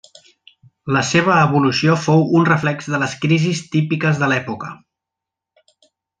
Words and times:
La 0.95 1.01
seva 1.09 1.35
evolució 1.49 1.97
fou 2.05 2.25
un 2.39 2.47
reflex 2.49 2.89
de 2.95 3.01
les 3.05 3.13
crisis 3.27 3.61
típiques 3.77 4.23
de 4.25 4.31
l'època. 4.33 4.73